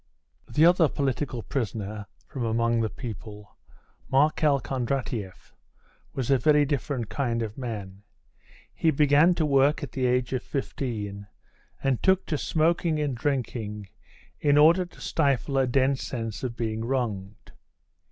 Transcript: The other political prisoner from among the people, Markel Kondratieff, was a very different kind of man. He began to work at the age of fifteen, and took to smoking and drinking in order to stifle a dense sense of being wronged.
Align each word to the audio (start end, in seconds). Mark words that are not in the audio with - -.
The 0.49 0.65
other 0.65 0.89
political 0.89 1.43
prisoner 1.43 2.07
from 2.25 2.43
among 2.43 2.81
the 2.81 2.89
people, 2.89 3.55
Markel 4.09 4.59
Kondratieff, 4.59 5.53
was 6.15 6.31
a 6.31 6.39
very 6.39 6.65
different 6.65 7.07
kind 7.07 7.43
of 7.43 7.55
man. 7.55 8.01
He 8.73 8.89
began 8.89 9.35
to 9.35 9.45
work 9.45 9.83
at 9.83 9.91
the 9.91 10.07
age 10.07 10.33
of 10.33 10.41
fifteen, 10.41 11.27
and 11.83 12.01
took 12.01 12.25
to 12.25 12.37
smoking 12.39 12.99
and 12.99 13.15
drinking 13.15 13.89
in 14.39 14.57
order 14.57 14.87
to 14.87 14.99
stifle 14.99 15.59
a 15.59 15.67
dense 15.67 16.01
sense 16.01 16.41
of 16.41 16.57
being 16.57 16.83
wronged. 16.83 17.51